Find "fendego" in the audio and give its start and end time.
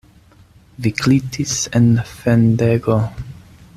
2.15-2.97